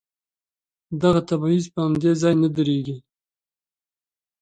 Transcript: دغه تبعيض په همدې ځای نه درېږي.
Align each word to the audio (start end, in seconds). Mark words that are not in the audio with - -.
دغه 1.01 1.21
تبعيض 1.29 1.65
په 1.73 1.79
همدې 1.85 2.11
ځای 2.21 2.35
نه 2.43 2.49
درېږي. 2.55 2.97